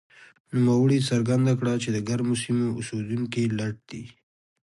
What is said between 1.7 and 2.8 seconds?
چې د ګرمو سیمو